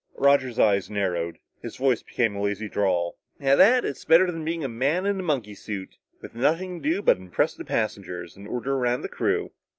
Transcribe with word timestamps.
Roger's 0.17 0.57
eyes 0.57 0.89
narrowed, 0.89 1.37
his 1.61 1.75
voice 1.75 2.01
became 2.01 2.35
a 2.35 2.41
lazy 2.41 2.67
drawl. 2.67 3.19
"At 3.39 3.59
that 3.59 3.85
it's 3.85 4.03
better'n 4.03 4.43
being 4.43 4.63
a 4.63 4.67
man 4.67 5.05
in 5.05 5.19
a 5.19 5.21
monkey 5.21 5.53
suit, 5.53 5.97
with 6.23 6.33
nothing 6.33 6.81
to 6.81 6.89
do 6.89 7.01
but 7.03 7.17
impress 7.17 7.53
the 7.53 7.63
passengers 7.65 8.35
and 8.35 8.47
order 8.47 8.73
around 8.73 9.01
the 9.03 9.09
crew." 9.09 9.51